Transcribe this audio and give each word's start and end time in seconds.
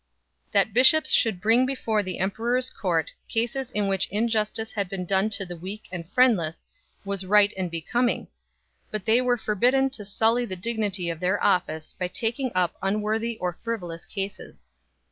That 0.51 0.73
bishops 0.73 1.11
should 1.11 1.39
bring 1.39 1.63
before 1.63 2.01
the 2.01 2.17
emperor 2.17 2.57
s 2.57 2.71
court 2.71 3.13
cases 3.29 3.69
in 3.69 3.85
which 3.87 4.07
injustice 4.07 4.73
had 4.73 4.89
been 4.89 5.05
done 5.05 5.29
to 5.29 5.45
the 5.45 5.55
weak 5.55 5.87
and 5.91 6.09
friendless 6.09 6.65
was 7.05 7.23
right 7.23 7.53
and 7.55 7.69
becoming; 7.69 8.27
but 8.89 9.05
they 9.05 9.21
were 9.21 9.37
forbidden 9.37 9.91
to 9.91 10.03
sully 10.03 10.45
the 10.45 10.55
dignity 10.55 11.11
of 11.11 11.19
their 11.19 11.43
office 11.43 11.93
by 11.93 12.07
taking 12.07 12.51
up 12.55 12.77
unworthy 12.81 13.37
or 13.37 13.59
frivolous 13.63 14.07
cases 14.07 14.61
5 14.61 14.67